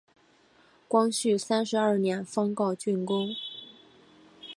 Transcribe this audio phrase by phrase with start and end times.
[0.87, 3.35] 光绪三十二年方告竣工。